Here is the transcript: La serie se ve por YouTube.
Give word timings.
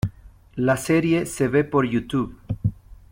La 0.55 0.77
serie 0.77 1.27
se 1.27 1.47
ve 1.47 1.63
por 1.63 1.85
YouTube. 1.85 2.35